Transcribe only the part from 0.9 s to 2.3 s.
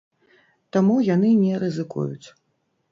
яны не рызыкуюць.